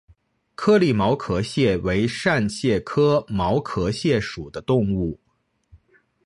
[0.55, 5.19] 颗粒毛壳蟹为扇蟹科毛壳蟹属的动物。